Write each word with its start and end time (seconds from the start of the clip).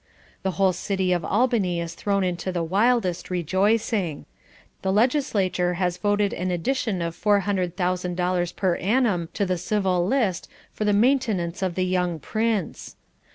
The 0.41 0.53
whole 0.57 0.73
city 0.73 1.13
of 1.13 1.23
Albany 1.23 1.79
is 1.79 1.93
thrown 1.93 2.23
into 2.23 2.51
the 2.51 2.63
wildest 2.63 3.29
rejoicing. 3.29 4.25
The 4.81 4.91
legislature 4.91 5.75
has 5.75 5.97
voted 5.97 6.33
an 6.33 6.49
addition 6.49 7.03
of 7.03 7.15
$400,000 7.15 8.55
per 8.55 8.77
annum 8.77 9.29
to 9.35 9.45
the 9.45 9.59
civil 9.59 10.07
list 10.07 10.47
for 10.73 10.85
the 10.85 10.91
maintenance 10.93 11.61
of 11.61 11.75
the 11.75 11.85
young 11.85 12.17
prince. 12.19 12.95